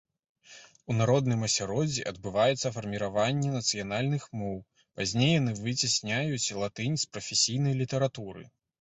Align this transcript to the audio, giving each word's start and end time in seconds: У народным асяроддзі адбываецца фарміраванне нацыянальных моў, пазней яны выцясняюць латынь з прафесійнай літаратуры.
У 0.93 0.95
народным 1.01 1.43
асяроддзі 1.47 2.05
адбываецца 2.13 2.71
фарміраванне 2.79 3.53
нацыянальных 3.59 4.27
моў, 4.43 4.57
пазней 5.03 5.31
яны 5.39 5.57
выцясняюць 5.63 6.53
латынь 6.65 7.01
з 7.07 7.15
прафесійнай 7.15 7.73
літаратуры. 7.85 8.49